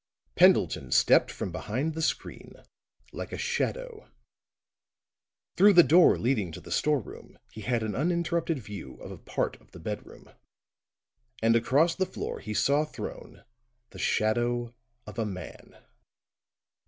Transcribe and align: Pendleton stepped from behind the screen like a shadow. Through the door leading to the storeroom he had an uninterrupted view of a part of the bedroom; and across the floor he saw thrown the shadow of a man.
Pendleton 0.33 0.91
stepped 0.91 1.29
from 1.29 1.51
behind 1.51 1.93
the 1.93 2.01
screen 2.01 2.55
like 3.13 3.31
a 3.31 3.37
shadow. 3.37 4.09
Through 5.55 5.73
the 5.73 5.83
door 5.83 6.17
leading 6.17 6.51
to 6.53 6.59
the 6.59 6.71
storeroom 6.71 7.37
he 7.51 7.61
had 7.61 7.83
an 7.83 7.93
uninterrupted 7.93 8.57
view 8.57 8.95
of 8.95 9.11
a 9.11 9.19
part 9.19 9.61
of 9.61 9.73
the 9.73 9.79
bedroom; 9.79 10.31
and 11.43 11.55
across 11.55 11.93
the 11.93 12.07
floor 12.07 12.39
he 12.39 12.55
saw 12.55 12.83
thrown 12.83 13.43
the 13.91 13.99
shadow 13.99 14.73
of 15.05 15.19
a 15.19 15.23
man. 15.27 15.77